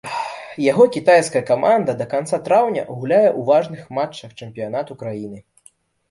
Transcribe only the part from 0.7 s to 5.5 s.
Яго кітайская каманда да канца траўня гуляе ў важных матчах чэмпіянату краіны.